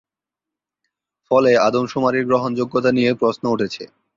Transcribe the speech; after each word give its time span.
ফলে 1.31 1.51
আদমশুমারির 1.57 2.25
গ্রহণযোগ্যতা 2.25 2.89
নিয়ে 2.91 3.11
প্রশ্ন 3.13 3.43
উঠেছে। 3.47 3.83